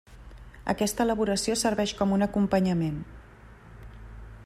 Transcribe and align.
Aquesta 0.73 1.03
elaboració 1.05 1.57
serveix 1.63 1.93
com 2.01 2.17
un 2.17 2.27
acompanyament. 2.27 2.97